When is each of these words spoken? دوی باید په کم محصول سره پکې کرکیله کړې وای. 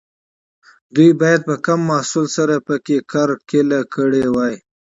دوی 0.95 1.09
باید 1.21 1.41
په 1.49 1.55
کم 1.65 1.79
محصول 1.91 2.25
سره 2.37 2.55
پکې 2.67 2.97
کرکیله 3.11 3.79
کړې 3.93 4.23
وای. 4.35 4.55